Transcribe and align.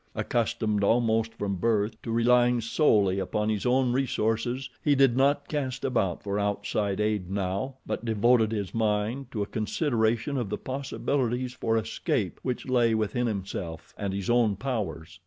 Accustomed 0.15 0.83
almost 0.83 1.31
from 1.35 1.57
birth 1.57 2.01
to 2.01 2.09
relying 2.09 2.59
solely 2.59 3.19
upon 3.19 3.49
his 3.49 3.67
own 3.67 3.93
resources, 3.93 4.67
he 4.83 4.95
did 4.95 5.15
not 5.15 5.47
cast 5.47 5.85
about 5.85 6.23
for 6.23 6.39
outside 6.39 6.99
aid 6.99 7.29
now, 7.29 7.75
but 7.85 8.03
devoted 8.03 8.51
his 8.51 8.73
mind 8.73 9.29
to 9.29 9.43
a 9.43 9.45
consideration 9.45 10.37
of 10.37 10.49
the 10.49 10.57
possibilities 10.57 11.53
for 11.53 11.77
escape 11.77 12.39
which 12.41 12.67
lay 12.67 12.95
within 12.95 13.27
himself 13.27 13.93
and 13.95 14.11
his 14.11 14.27
own 14.27 14.55
powers. 14.55 15.19